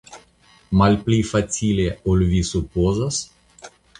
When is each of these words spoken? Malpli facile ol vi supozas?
Malpli 0.79 1.19
facile 1.33 1.85
ol 2.13 2.25
vi 2.33 2.43
supozas? 2.53 3.23